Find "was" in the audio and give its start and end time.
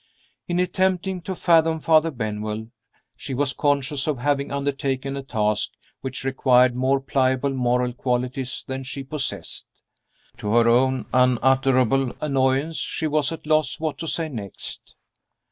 3.35-3.53, 13.05-13.31